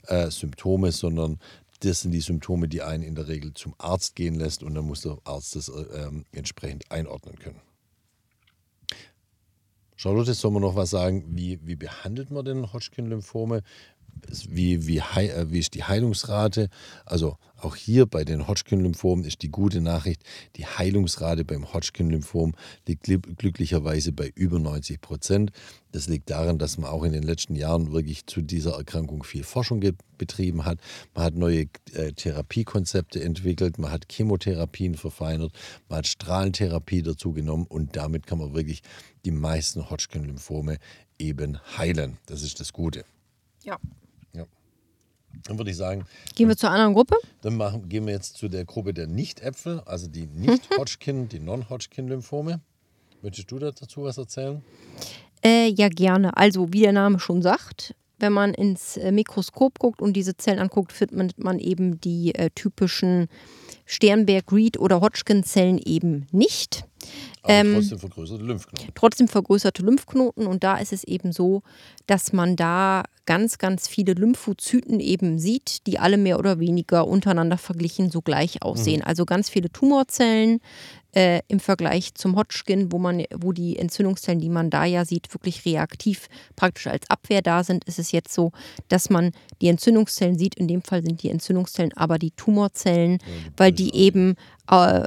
äh, 0.06 0.30
Symptome, 0.30 0.92
sondern 0.92 1.40
das 1.80 2.02
sind 2.02 2.12
die 2.12 2.20
Symptome, 2.20 2.68
die 2.68 2.80
einen 2.80 3.02
in 3.02 3.16
der 3.16 3.26
Regel 3.26 3.54
zum 3.54 3.74
Arzt 3.76 4.14
gehen 4.14 4.36
lässt 4.36 4.62
und 4.62 4.74
dann 4.76 4.84
muss 4.84 5.02
der 5.02 5.18
Arzt 5.24 5.56
das 5.56 5.68
äh, 5.68 6.10
entsprechend 6.30 6.88
einordnen 6.92 7.36
können. 7.40 7.60
Charlotte, 9.96 10.32
soll 10.32 10.52
man 10.52 10.62
noch 10.62 10.76
was 10.76 10.90
sagen? 10.90 11.24
Wie, 11.36 11.58
wie 11.66 11.74
behandelt 11.74 12.30
man 12.30 12.44
denn 12.44 12.72
Hodgkin-Lymphome? 12.72 13.62
Wie, 14.48 14.86
wie, 14.86 14.98
äh, 14.98 15.46
wie 15.50 15.58
ist 15.58 15.74
die 15.74 15.84
Heilungsrate. 15.84 16.68
Also 17.04 17.36
auch 17.62 17.76
hier 17.76 18.06
bei 18.06 18.24
den 18.24 18.48
Hodgkin-Lymphomen 18.48 19.24
ist 19.24 19.42
die 19.42 19.50
gute 19.50 19.80
Nachricht, 19.80 20.22
die 20.56 20.66
Heilungsrate 20.66 21.44
beim 21.44 21.72
Hodgkin-Lymphom 21.72 22.54
liegt 22.86 23.04
glücklicherweise 23.04 24.12
bei 24.12 24.32
über 24.34 24.58
90 24.58 25.00
Prozent. 25.00 25.52
Das 25.92 26.08
liegt 26.08 26.30
daran, 26.30 26.58
dass 26.58 26.78
man 26.78 26.90
auch 26.90 27.04
in 27.04 27.12
den 27.12 27.22
letzten 27.22 27.56
Jahren 27.56 27.92
wirklich 27.92 28.26
zu 28.26 28.40
dieser 28.40 28.76
Erkrankung 28.76 29.24
viel 29.24 29.42
Forschung 29.42 29.82
betrieben 30.16 30.64
hat. 30.64 30.78
Man 31.14 31.24
hat 31.24 31.34
neue 31.34 31.66
äh, 31.92 32.12
Therapiekonzepte 32.12 33.22
entwickelt, 33.22 33.78
man 33.78 33.90
hat 33.90 34.06
Chemotherapien 34.10 34.94
verfeinert, 34.94 35.52
man 35.88 35.98
hat 35.98 36.06
Strahlentherapie 36.06 37.02
dazu 37.02 37.32
genommen 37.32 37.66
und 37.68 37.96
damit 37.96 38.26
kann 38.26 38.38
man 38.38 38.54
wirklich 38.54 38.82
die 39.24 39.32
meisten 39.32 39.90
Hodgkin-Lymphome 39.90 40.78
eben 41.18 41.58
heilen. 41.76 42.16
Das 42.26 42.42
ist 42.42 42.60
das 42.60 42.72
Gute. 42.72 43.04
Ja. 43.64 43.78
Dann 45.44 45.58
würde 45.58 45.70
ich 45.70 45.76
sagen. 45.76 46.04
Gehen 46.34 46.48
wir 46.48 46.56
zur 46.56 46.70
anderen 46.70 46.94
Gruppe? 46.94 47.16
Dann 47.42 47.56
machen, 47.56 47.88
gehen 47.88 48.06
wir 48.06 48.14
jetzt 48.14 48.36
zu 48.36 48.48
der 48.48 48.64
Gruppe 48.64 48.92
der 48.94 49.06
Nicht-Äpfel, 49.06 49.80
also 49.86 50.08
die 50.08 50.26
Nicht-Hodgkin, 50.26 51.28
die 51.32 51.40
Non-Hodgkin-Lymphome. 51.40 52.60
Möchtest 53.22 53.50
du 53.50 53.58
dazu 53.58 54.02
was 54.02 54.18
erzählen? 54.18 54.62
Äh, 55.44 55.68
ja, 55.68 55.88
gerne. 55.88 56.36
Also, 56.36 56.72
wie 56.72 56.80
der 56.80 56.92
Name 56.92 57.18
schon 57.18 57.42
sagt, 57.42 57.94
wenn 58.18 58.32
man 58.32 58.54
ins 58.54 58.96
äh, 58.96 59.12
Mikroskop 59.12 59.78
guckt 59.78 60.02
und 60.02 60.14
diese 60.14 60.36
Zellen 60.36 60.58
anguckt, 60.58 60.92
findet 60.92 61.38
man 61.38 61.58
eben 61.58 62.00
die 62.00 62.34
äh, 62.34 62.50
typischen 62.54 63.28
Sternberg-Reed- 63.86 64.78
oder 64.78 65.00
Hodgkin-Zellen 65.00 65.78
eben 65.78 66.26
nicht. 66.30 66.84
Aber 67.42 67.52
ähm, 67.52 67.74
trotzdem 67.74 67.98
vergrößerte 67.98 68.44
Lymphknoten. 68.44 68.88
Trotzdem 68.94 69.28
vergrößerte 69.28 69.82
Lymphknoten. 69.82 70.46
Und 70.46 70.62
da 70.62 70.76
ist 70.76 70.92
es 70.92 71.04
eben 71.04 71.32
so, 71.32 71.62
dass 72.06 72.32
man 72.32 72.56
da 72.56 73.04
ganz, 73.26 73.58
ganz 73.58 73.88
viele 73.88 74.12
Lymphozyten 74.12 75.00
eben 75.00 75.38
sieht, 75.38 75.86
die 75.86 75.98
alle 75.98 76.18
mehr 76.18 76.38
oder 76.38 76.58
weniger 76.58 77.06
untereinander 77.06 77.58
verglichen 77.58 78.10
so 78.10 78.22
gleich 78.22 78.62
aussehen. 78.62 79.00
Mhm. 79.00 79.06
Also 79.06 79.24
ganz 79.24 79.48
viele 79.48 79.70
Tumorzellen, 79.70 80.60
äh, 81.14 81.40
im 81.48 81.60
Vergleich 81.60 82.14
zum 82.14 82.36
Hodgkin, 82.36 82.92
wo 82.92 82.98
man, 82.98 83.24
wo 83.36 83.52
die 83.52 83.78
Entzündungszellen, 83.78 84.40
die 84.40 84.48
man 84.48 84.70
da 84.70 84.84
ja 84.84 85.04
sieht, 85.04 85.32
wirklich 85.34 85.64
reaktiv 85.64 86.28
praktisch 86.56 86.86
als 86.86 87.08
Abwehr 87.10 87.42
da 87.42 87.64
sind, 87.64 87.84
ist 87.84 87.98
es 87.98 88.12
jetzt 88.12 88.32
so, 88.32 88.52
dass 88.88 89.10
man 89.10 89.32
die 89.60 89.68
Entzündungszellen 89.68 90.38
sieht. 90.38 90.54
In 90.54 90.68
dem 90.68 90.82
Fall 90.82 91.02
sind 91.02 91.22
die 91.22 91.30
Entzündungszellen 91.30 91.92
aber 91.96 92.18
die 92.18 92.30
Tumorzellen, 92.30 93.18
weil 93.56 93.72
die 93.72 93.94
eben 93.94 94.36
äh, 94.70 95.02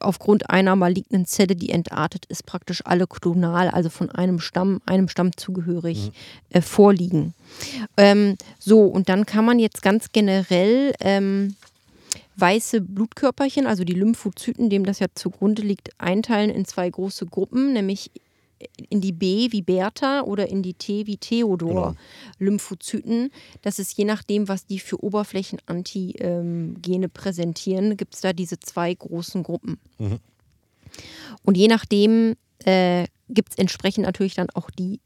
aufgrund 0.00 0.50
einer 0.50 0.76
malignen 0.76 1.26
Zelle, 1.26 1.56
die 1.56 1.70
entartet 1.70 2.26
ist, 2.26 2.46
praktisch 2.46 2.82
alle 2.84 3.06
klonal, 3.06 3.68
also 3.68 3.90
von 3.90 4.10
einem 4.10 4.38
Stamm, 4.38 4.80
einem 4.86 5.08
Stamm 5.08 5.36
zugehörig, 5.36 6.06
mhm. 6.06 6.12
äh, 6.50 6.60
vorliegen. 6.60 7.34
Ähm, 7.96 8.36
so, 8.58 8.82
und 8.82 9.08
dann 9.08 9.26
kann 9.26 9.44
man 9.44 9.58
jetzt 9.58 9.82
ganz 9.82 10.12
generell 10.12 10.94
ähm, 11.00 11.56
weiße 12.36 12.80
Blutkörperchen, 12.80 13.66
also 13.66 13.84
die 13.84 13.94
Lymphozyten, 13.94 14.70
dem 14.70 14.84
das 14.84 14.98
ja 14.98 15.06
zugrunde 15.14 15.62
liegt, 15.62 15.90
einteilen 15.98 16.50
in 16.50 16.64
zwei 16.64 16.90
große 16.90 17.26
Gruppen, 17.26 17.72
nämlich 17.72 18.10
in 18.88 19.00
die 19.00 19.12
B 19.12 19.48
wie 19.50 19.62
Bertha 19.62 20.22
oder 20.22 20.48
in 20.48 20.62
die 20.62 20.74
T 20.74 21.06
wie 21.06 21.16
Theodor 21.16 21.68
genau. 21.68 21.94
Lymphozyten. 22.38 23.30
Das 23.62 23.78
ist 23.78 23.96
je 23.96 24.04
nachdem, 24.04 24.48
was 24.48 24.66
die 24.66 24.78
für 24.78 25.02
Oberflächenantigene 25.02 27.08
präsentieren, 27.08 27.96
gibt 27.96 28.14
es 28.14 28.20
da 28.20 28.32
diese 28.32 28.58
zwei 28.60 28.94
großen 28.94 29.42
Gruppen. 29.42 29.78
Mhm. 29.98 30.18
Und 31.42 31.56
je 31.56 31.68
nachdem 31.68 32.34
äh, 32.64 33.06
gibt 33.28 33.52
es 33.52 33.58
entsprechend 33.58 34.06
natürlich 34.06 34.34
dann 34.34 34.50
auch 34.50 34.70
die 34.70 35.00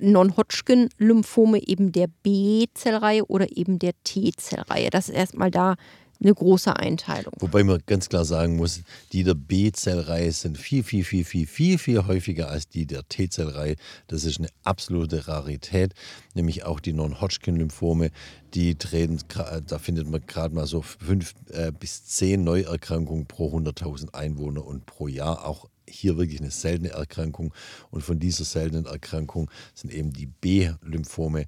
Non-Hodgkin-Lymphome 0.00 1.66
eben 1.66 1.92
der 1.92 2.08
B-Zellreihe 2.22 3.26
oder 3.26 3.56
eben 3.56 3.78
der 3.78 3.92
T-Zellreihe. 4.02 4.90
Das 4.90 5.08
ist 5.08 5.14
erstmal 5.14 5.50
da 5.50 5.76
eine 6.22 6.34
große 6.34 6.76
Einteilung. 6.76 7.32
Wobei 7.38 7.64
man 7.64 7.80
ganz 7.86 8.08
klar 8.08 8.24
sagen 8.24 8.56
muss, 8.56 8.82
die 9.12 9.24
der 9.24 9.34
B-Zellreihe 9.34 10.32
sind 10.32 10.58
viel, 10.58 10.82
viel, 10.82 11.04
viel, 11.04 11.24
viel, 11.24 11.46
viel, 11.46 11.78
viel 11.78 12.06
häufiger 12.06 12.48
als 12.48 12.68
die 12.68 12.86
der 12.86 13.08
T-Zellreihe. 13.08 13.76
Das 14.06 14.24
ist 14.24 14.38
eine 14.38 14.48
absolute 14.64 15.28
Rarität, 15.28 15.94
nämlich 16.34 16.64
auch 16.64 16.80
die 16.80 16.92
Non-Hodgkin-Lymphome. 16.92 18.10
Die 18.54 18.74
treten, 18.74 19.18
da 19.66 19.78
findet 19.78 20.08
man 20.08 20.24
gerade 20.26 20.54
mal 20.54 20.66
so 20.66 20.82
fünf 20.82 21.34
äh, 21.50 21.72
bis 21.72 22.04
zehn 22.04 22.44
Neuerkrankungen 22.44 23.26
pro 23.26 23.56
100.000 23.56 24.14
Einwohner 24.14 24.64
und 24.64 24.86
pro 24.86 25.08
Jahr. 25.08 25.46
Auch 25.46 25.68
hier 25.88 26.16
wirklich 26.16 26.40
eine 26.40 26.50
seltene 26.50 26.90
Erkrankung. 26.90 27.52
Und 27.90 28.02
von 28.02 28.18
dieser 28.18 28.44
seltenen 28.44 28.86
Erkrankung 28.86 29.50
sind 29.74 29.92
eben 29.92 30.12
die 30.12 30.26
B-Lymphome 30.26 31.46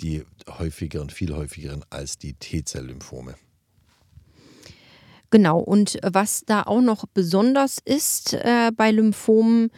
die 0.00 0.24
häufigeren, 0.48 1.10
viel 1.10 1.34
häufigeren 1.34 1.84
als 1.90 2.18
die 2.18 2.34
T-Zell-Lymphome. 2.34 3.34
Genau, 5.36 5.58
und 5.58 5.98
was 6.02 6.44
da 6.46 6.62
auch 6.62 6.80
noch 6.80 7.04
besonders 7.12 7.76
ist 7.84 8.32
äh, 8.32 8.70
bei 8.74 8.90
Lymphomen, 8.90 9.68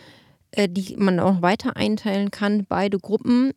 äh, 0.52 0.68
die 0.68 0.94
man 0.96 1.18
auch 1.18 1.42
weiter 1.42 1.76
einteilen 1.76 2.30
kann, 2.30 2.64
beide 2.64 3.00
Gruppen, 3.00 3.50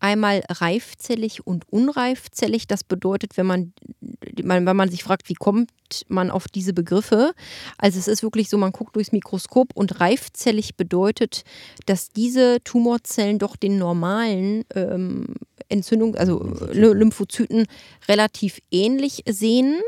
einmal 0.00 0.42
reifzellig 0.48 1.46
und 1.46 1.64
unreifzellig. 1.70 2.66
Das 2.66 2.84
bedeutet, 2.84 3.36
wenn 3.36 3.46
man, 3.46 3.72
wenn 4.20 4.76
man 4.76 4.90
sich 4.90 5.02
fragt, 5.02 5.28
wie 5.28 5.34
kommt 5.34 5.70
man 6.08 6.30
auf 6.30 6.46
diese 6.48 6.72
Begriffe? 6.72 7.32
Also 7.78 7.98
es 7.98 8.08
ist 8.08 8.22
wirklich 8.22 8.48
so, 8.48 8.58
man 8.58 8.72
guckt 8.72 8.96
durchs 8.96 9.12
Mikroskop 9.12 9.70
und 9.74 10.00
reifzellig 10.00 10.76
bedeutet, 10.76 11.44
dass 11.86 12.10
diese 12.10 12.58
Tumorzellen 12.62 13.38
doch 13.38 13.56
den 13.56 13.78
normalen 13.78 14.64
ähm, 14.74 15.34
Entzündung, 15.68 16.14
also 16.14 16.42
Lymphozyten 16.72 17.66
relativ 18.08 18.60
ähnlich 18.70 19.24
sehen 19.28 19.80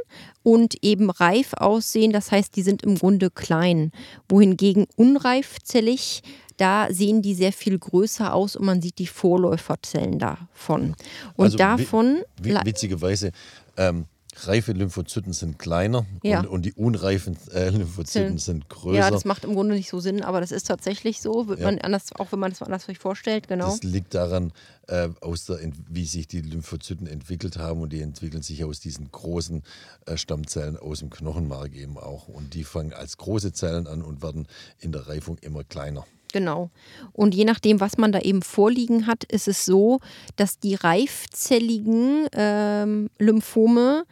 und 0.43 0.77
eben 0.83 1.11
reif 1.11 1.55
aussehen. 1.55 2.13
Das 2.13 2.31
heißt, 2.31 2.55
die 2.57 2.63
sind 2.63 2.83
im 2.83 2.97
Grunde 2.97 3.31
klein. 3.31 3.93
Wohingegen 4.29 4.87
unreifzellig 4.97 6.23
da 6.61 6.89
sehen 6.91 7.23
die 7.23 7.35
sehr 7.35 7.53
viel 7.53 7.79
größer 7.79 8.35
aus 8.35 8.57
und 8.57 8.67
man 8.67 8.83
sieht 8.83 8.99
die 8.99 9.07
Vorläuferzellen 9.07 10.19
davon. 10.19 10.95
Und 11.37 11.45
also, 11.45 11.57
davon. 11.57 12.23
Witzigerweise, 12.39 13.33
ähm, 13.77 14.07
reife 14.37 14.73
Lymphozyten 14.73 15.33
sind 15.33 15.59
kleiner 15.59 16.07
ja. 16.23 16.41
und, 16.41 16.47
und, 16.47 16.65
die 16.65 16.73
unreifen 16.75 17.37
äh, 17.53 17.71
Lymphozyten 17.71 18.39
sind 18.39 18.69
größer. 18.69 18.99
Ja, 18.99 19.11
das 19.11 19.25
macht 19.25 19.45
im 19.45 19.55
Grunde 19.55 19.75
nicht 19.75 19.89
so 19.89 20.01
Sinn, 20.01 20.23
aber 20.23 20.41
das 20.41 20.53
ist 20.53 20.67
tatsächlich 20.67 21.21
so, 21.21 21.49
wird 21.49 21.61
ja. 21.61 21.67
man 21.67 21.79
anders, 21.81 22.13
auch 22.19 22.33
wenn 22.33 22.39
man 22.39 22.51
das 22.51 22.63
anders 22.63 22.85
sich 22.85 22.99
vorstellt, 22.99 23.49
genau. 23.49 23.71
Das 23.71 23.83
liegt 23.83 24.15
daran, 24.15 24.53
äh, 24.87 25.09
aus 25.21 25.47
der, 25.47 25.59
wie 25.89 26.05
sich 26.05 26.29
die 26.29 26.41
Lymphozyten 26.41 27.07
entwickelt 27.07 27.59
haben 27.59 27.81
und 27.81 27.93
die 27.93 28.01
entwickeln 28.01 28.43
sich 28.43 28.65
aus 28.65 28.81
diesen 28.81 29.11
großen 29.11 29.63
äh, 30.07 30.17
Stammzellen 30.17 30.77
aus 30.77 31.01
dem 31.01 31.11
Knochenmark 31.11 31.75
eben 31.75 31.99
auch. 31.99 32.29
Und 32.29 32.55
die 32.55 32.65
fangen 32.65 32.93
als 32.93 33.17
große 33.17 33.53
Zellen 33.53 33.87
an 33.87 34.03
und 34.03 34.23
werden 34.23 34.47
in 34.79 34.93
der 34.93 35.09
Reifung 35.09 35.39
immer 35.39 35.65
kleiner. 35.65 36.05
Genau. 36.33 36.71
Und 37.13 37.35
je 37.35 37.45
nachdem, 37.45 37.81
was 37.81 37.99
man 37.99 38.13
da 38.13 38.21
eben 38.21 38.43
vorliegen 38.43 39.07
hat, 39.07 39.25
ist 39.25 39.49
es 39.49 39.65
so, 39.65 40.01
dass 40.37 40.59
die 40.59 40.75
reifzelligen 40.75 42.29
ähm, 42.33 43.11
Lymphome 43.19 44.05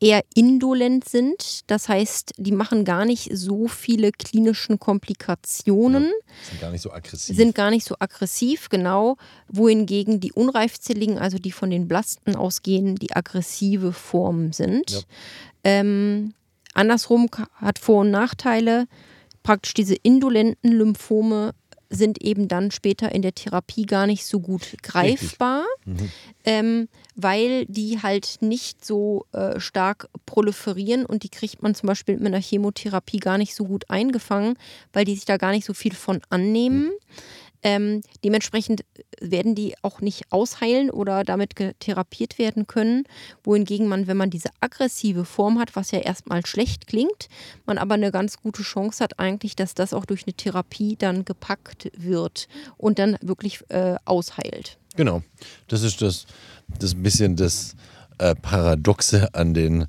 eher 0.00 0.24
indolent 0.34 1.06
sind. 1.06 1.60
Das 1.66 1.88
heißt, 1.88 2.32
die 2.38 2.52
machen 2.52 2.84
gar 2.84 3.04
nicht 3.04 3.28
so 3.32 3.68
viele 3.68 4.12
klinischen 4.12 4.78
Komplikationen. 4.78 6.04
Ja, 6.04 6.50
sind 6.50 6.60
gar 6.60 6.70
nicht 6.70 6.82
so 6.82 6.92
aggressiv. 6.92 7.36
Sind 7.36 7.54
gar 7.54 7.70
nicht 7.70 7.86
so 7.86 7.94
aggressiv, 7.98 8.70
genau. 8.70 9.16
Wohingegen 9.48 10.18
die 10.18 10.32
unreifzelligen, 10.32 11.18
also 11.18 11.38
die 11.38 11.52
von 11.52 11.70
den 11.70 11.86
Blasten 11.86 12.34
ausgehen, 12.34 12.96
die 12.96 13.14
aggressive 13.14 13.92
Formen 13.92 14.52
sind. 14.52 14.90
Ja. 14.90 15.00
Ähm, 15.64 16.32
andersrum 16.72 17.28
hat 17.54 17.78
Vor- 17.78 18.00
und 18.00 18.10
Nachteile. 18.10 18.86
Praktisch 19.42 19.74
diese 19.74 19.94
indolenten 19.94 20.72
Lymphome 20.72 21.52
sind 21.90 22.22
eben 22.22 22.46
dann 22.46 22.70
später 22.70 23.12
in 23.12 23.20
der 23.20 23.34
Therapie 23.34 23.84
gar 23.84 24.06
nicht 24.06 24.24
so 24.24 24.38
gut 24.38 24.76
greifbar, 24.82 25.64
mhm. 25.84 26.10
ähm, 26.44 26.88
weil 27.16 27.66
die 27.66 28.00
halt 28.00 28.38
nicht 28.40 28.84
so 28.84 29.26
äh, 29.32 29.58
stark 29.58 30.08
proliferieren 30.24 31.04
und 31.04 31.24
die 31.24 31.28
kriegt 31.28 31.62
man 31.62 31.74
zum 31.74 31.88
Beispiel 31.88 32.16
mit 32.16 32.28
einer 32.28 32.40
Chemotherapie 32.40 33.18
gar 33.18 33.38
nicht 33.38 33.56
so 33.56 33.64
gut 33.64 33.90
eingefangen, 33.90 34.54
weil 34.92 35.04
die 35.04 35.16
sich 35.16 35.24
da 35.24 35.36
gar 35.36 35.50
nicht 35.50 35.66
so 35.66 35.74
viel 35.74 35.94
von 35.94 36.20
annehmen. 36.30 36.84
Mhm. 36.84 36.92
Ähm, 37.62 38.00
dementsprechend 38.24 38.84
werden 39.20 39.54
die 39.54 39.74
auch 39.82 40.00
nicht 40.00 40.32
ausheilen 40.32 40.90
oder 40.90 41.24
damit 41.24 41.54
therapiert 41.78 42.38
werden 42.38 42.66
können. 42.66 43.04
Wohingegen 43.44 43.86
man, 43.86 44.06
wenn 44.06 44.16
man 44.16 44.30
diese 44.30 44.50
aggressive 44.60 45.24
Form 45.24 45.58
hat, 45.58 45.76
was 45.76 45.90
ja 45.90 45.98
erstmal 45.98 46.44
schlecht 46.46 46.86
klingt, 46.86 47.28
man 47.66 47.78
aber 47.78 47.94
eine 47.94 48.10
ganz 48.10 48.38
gute 48.38 48.62
Chance 48.62 49.02
hat 49.04 49.18
eigentlich, 49.18 49.56
dass 49.56 49.74
das 49.74 49.92
auch 49.92 50.04
durch 50.04 50.24
eine 50.26 50.34
Therapie 50.34 50.96
dann 50.96 51.24
gepackt 51.24 51.90
wird 51.96 52.48
und 52.76 52.98
dann 52.98 53.16
wirklich 53.20 53.60
äh, 53.68 53.96
ausheilt. 54.04 54.78
Genau, 54.96 55.22
das 55.68 55.82
ist 55.82 56.02
das, 56.02 56.26
das 56.78 56.94
bisschen 56.94 57.36
das 57.36 57.76
äh, 58.18 58.34
Paradoxe 58.34 59.34
an 59.34 59.54
den, 59.54 59.86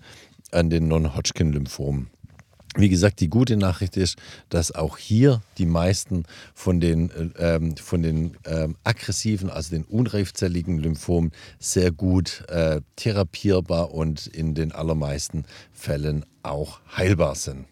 an 0.51 0.69
den 0.69 0.87
Non-Hodgkin-Lymphomen. 0.87 2.09
Wie 2.77 2.87
gesagt, 2.87 3.19
die 3.19 3.27
gute 3.27 3.57
Nachricht 3.57 3.97
ist, 3.97 4.17
dass 4.47 4.71
auch 4.71 4.97
hier 4.97 5.41
die 5.57 5.65
meisten 5.65 6.23
von 6.53 6.79
den, 6.79 7.11
äh, 7.11 7.55
ähm, 7.55 7.75
von 7.75 8.01
den 8.01 8.37
ähm, 8.45 8.77
aggressiven, 8.85 9.49
also 9.49 9.71
den 9.71 9.83
unreifzelligen 9.83 10.77
Lymphomen 10.77 11.31
sehr 11.59 11.91
gut 11.91 12.45
äh, 12.47 12.79
therapierbar 12.95 13.93
und 13.93 14.27
in 14.27 14.55
den 14.55 14.71
allermeisten 14.71 15.43
Fällen 15.73 16.25
auch 16.43 16.79
heilbar 16.95 17.35
sind. 17.35 17.70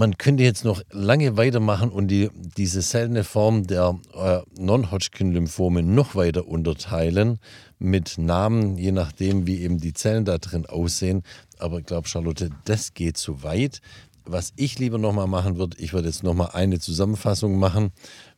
Man 0.00 0.16
könnte 0.16 0.42
jetzt 0.44 0.64
noch 0.64 0.80
lange 0.90 1.36
weitermachen 1.36 1.90
und 1.90 2.08
die, 2.08 2.30
diese 2.56 2.80
seltene 2.80 3.22
Form 3.22 3.66
der 3.66 3.98
äh, 4.14 4.38
Non-Hodgkin-Lymphome 4.58 5.82
noch 5.82 6.14
weiter 6.14 6.48
unterteilen 6.48 7.38
mit 7.78 8.16
Namen, 8.16 8.78
je 8.78 8.92
nachdem, 8.92 9.46
wie 9.46 9.60
eben 9.60 9.78
die 9.78 9.92
Zellen 9.92 10.24
da 10.24 10.38
drin 10.38 10.64
aussehen. 10.64 11.22
Aber 11.58 11.80
ich 11.80 11.84
glaube, 11.84 12.08
Charlotte, 12.08 12.48
das 12.64 12.94
geht 12.94 13.18
zu 13.18 13.42
weit. 13.42 13.82
Was 14.24 14.54
ich 14.56 14.78
lieber 14.78 14.96
nochmal 14.96 15.26
machen 15.26 15.58
würde, 15.58 15.76
ich 15.78 15.92
würde 15.92 16.08
jetzt 16.08 16.22
nochmal 16.22 16.52
eine 16.54 16.78
Zusammenfassung 16.78 17.58
machen, 17.58 17.90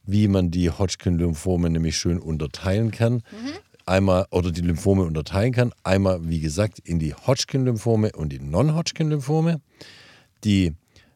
wie 0.02 0.26
man 0.26 0.50
die 0.50 0.68
Hodgkin-Lymphome 0.68 1.70
nämlich 1.70 1.96
schön 1.96 2.18
unterteilen 2.18 2.90
kann. 2.90 3.14
Mhm. 3.14 3.52
Einmal, 3.86 4.26
oder 4.32 4.50
die 4.50 4.62
Lymphome 4.62 5.04
unterteilen 5.04 5.52
kann. 5.52 5.72
Einmal, 5.84 6.28
wie 6.28 6.40
gesagt, 6.40 6.80
in 6.80 6.98
die 6.98 7.14
Hodgkin-Lymphome 7.14 8.10
und 8.16 8.32
die 8.32 8.40
Non-Hodgkin-Lymphome. 8.40 9.60
Die 10.42 10.74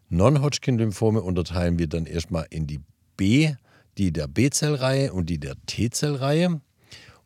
Non-Hodgkin-Lymphome 0.09 1.21
unterteilen 1.21 1.79
wir 1.79 1.89
dann 1.89 2.07
erstmal 2.07 2.47
in 2.51 2.67
die 2.67 2.81
B, 3.17 3.55
die 3.99 4.13
der 4.13 4.29
B-Zellreihe 4.29 5.13
und 5.13 5.31
die 5.31 5.39
der 5.39 5.57
T-Zellreihe. 5.67 6.61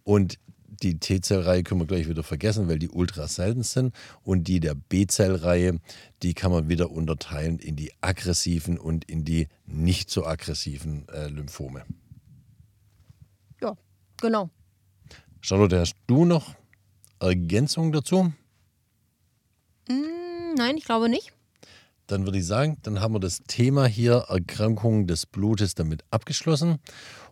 Und 0.04 0.38
die 0.82 0.98
T-Zellreihe 0.98 1.62
können 1.62 1.80
wir 1.80 1.86
gleich 1.86 2.08
wieder 2.08 2.22
vergessen, 2.22 2.68
weil 2.68 2.78
die 2.78 2.88
ultra 2.88 3.28
selten 3.28 3.62
sind. 3.62 3.94
Und 4.22 4.48
die 4.48 4.60
der 4.60 4.74
B-Zellreihe, 4.74 5.78
die 6.22 6.34
kann 6.34 6.52
man 6.52 6.68
wieder 6.68 6.90
unterteilen 6.90 7.58
in 7.58 7.76
die 7.76 7.92
aggressiven 8.00 8.78
und 8.78 9.04
in 9.04 9.24
die 9.24 9.48
nicht 9.66 10.10
so 10.10 10.24
aggressiven 10.24 11.06
äh, 11.08 11.28
Lymphome. 11.28 11.84
Ja, 13.60 13.76
genau. 14.20 14.48
Charlotte, 15.42 15.78
hast 15.80 15.96
du 16.06 16.24
noch 16.24 16.54
Ergänzungen 17.18 17.92
dazu? 17.92 18.32
Mm, 19.88 20.54
nein, 20.56 20.76
ich 20.78 20.84
glaube 20.84 21.08
nicht. 21.08 21.32
Dann 22.10 22.24
würde 22.24 22.38
ich 22.38 22.46
sagen, 22.46 22.76
dann 22.82 23.00
haben 23.00 23.14
wir 23.14 23.20
das 23.20 23.44
Thema 23.46 23.86
hier 23.86 24.24
Erkrankungen 24.28 25.06
des 25.06 25.26
Blutes 25.26 25.76
damit 25.76 26.02
abgeschlossen. 26.10 26.78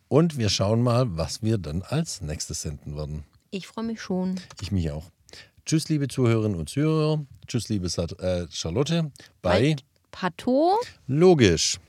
Und 0.06 0.38
wir 0.38 0.48
schauen 0.48 0.82
mal, 0.82 1.16
was 1.16 1.42
wir 1.42 1.58
dann 1.58 1.82
als 1.82 2.20
nächstes 2.20 2.62
senden 2.62 2.96
werden. 2.96 3.24
Ich 3.50 3.66
freue 3.66 3.84
mich 3.84 4.00
schon. 4.00 4.36
Ich 4.60 4.70
mich 4.70 4.92
auch. 4.92 5.10
Tschüss, 5.66 5.88
liebe 5.88 6.06
Zuhörerinnen 6.06 6.56
und 6.56 6.68
Zuhörer. 6.68 7.26
Tschüss, 7.48 7.68
liebe 7.68 7.88
äh, 7.88 8.46
Charlotte. 8.50 9.10
Bei 9.42 9.74
Pato. 10.12 10.78
Logisch. 11.08 11.80